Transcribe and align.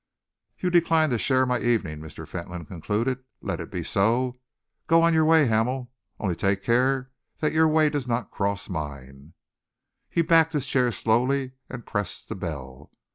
"You 0.57 0.71
decline 0.71 1.11
to 1.11 1.19
share 1.19 1.45
my 1.45 1.59
evening," 1.59 1.99
Mr. 1.99 2.27
Fentolin 2.27 2.65
concluded. 2.65 3.23
"Let 3.39 3.59
it 3.59 3.69
be 3.69 3.83
so. 3.83 4.39
Go 4.87 5.05
your 5.05 5.21
own 5.21 5.29
way, 5.29 5.45
Hamel, 5.45 5.91
only 6.19 6.35
take 6.35 6.63
care 6.63 7.11
that 7.37 7.53
your 7.53 7.67
way 7.67 7.87
does 7.87 8.07
not 8.07 8.31
cross 8.31 8.67
mine." 8.67 9.35
He 10.09 10.23
backed 10.23 10.53
his 10.53 10.65
chair 10.65 10.91
slowly 10.91 11.51
and 11.69 11.85
pressed 11.85 12.29
the 12.29 12.35
bell. 12.35 12.91